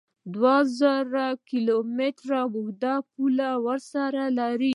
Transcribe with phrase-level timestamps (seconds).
[0.33, 4.69] دوه زره کیلو متره اوږده پوله ورسره لري